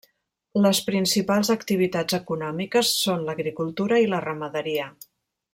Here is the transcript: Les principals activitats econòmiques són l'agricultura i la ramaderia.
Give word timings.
Les 0.61 0.79
principals 0.87 1.51
activitats 1.55 2.17
econòmiques 2.19 2.97
són 3.05 3.29
l'agricultura 3.29 4.05
i 4.07 4.13
la 4.15 4.27
ramaderia. 4.29 4.93